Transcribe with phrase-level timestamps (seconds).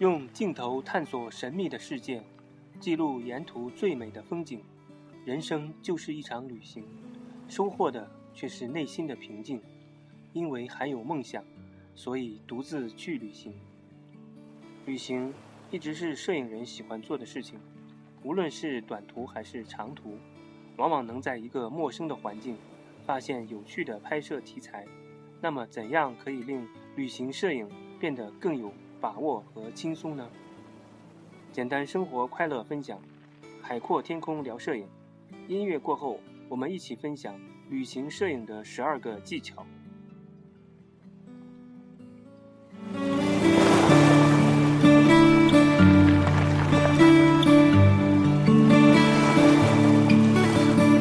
[0.00, 2.22] 用镜头探索神秘的世界，
[2.80, 4.62] 记录沿途最美的风景。
[5.26, 6.82] 人生就是一场旅行，
[7.50, 9.60] 收获的却是内心的平静。
[10.32, 11.44] 因为还有梦想，
[11.94, 13.52] 所以独自去旅行。
[14.86, 15.34] 旅行
[15.70, 17.60] 一直是摄影人喜欢做的事情，
[18.22, 20.16] 无论是短途还是长途，
[20.78, 22.56] 往往能在一个陌生的环境，
[23.04, 24.86] 发现有趣的拍摄题材。
[25.42, 30.28] 那么，怎样可以令旅行摄影变得更有把握和轻松呢？
[31.52, 33.00] 简单生活，快乐分享，
[33.62, 34.86] 海阔天空聊摄影。
[35.48, 37.40] 音乐过后，我们一起分享
[37.70, 39.64] 旅行摄影的十二个技巧。